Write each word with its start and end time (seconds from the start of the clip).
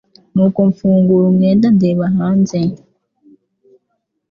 nuko 0.33 0.59
mfungura 0.69 1.25
umwenda 1.31 1.67
ndeba 1.77 2.05
hanze 2.17 2.59